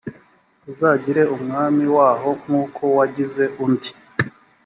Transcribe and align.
uzagire 0.71 1.21
umwami 1.35 1.85
waho 1.95 2.29
nk’uko 2.41 2.81
wagize 2.97 3.43
undi 3.63 3.89